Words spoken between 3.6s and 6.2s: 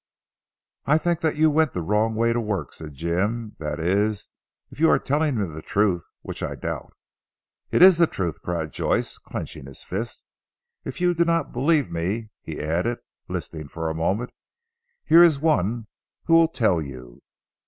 is if you are telling me the truth,